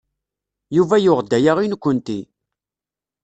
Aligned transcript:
Yuba 0.75 0.95
yuɣ-d 1.03 1.31
aya 1.37 1.53
i 1.59 1.67
nekkenti. 1.67 2.19